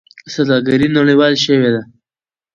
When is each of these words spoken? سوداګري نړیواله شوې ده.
سوداګري 0.33 0.87
نړیواله 0.97 1.37
شوې 1.45 1.69
ده. 1.73 1.81